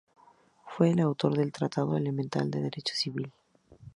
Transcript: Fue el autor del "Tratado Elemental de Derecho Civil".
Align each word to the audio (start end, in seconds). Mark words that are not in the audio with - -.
Fue 0.67 0.89
el 0.89 0.99
autor 1.01 1.37
del 1.37 1.51
"Tratado 1.51 1.95
Elemental 1.95 2.49
de 2.49 2.59
Derecho 2.61 2.95
Civil". 2.95 3.31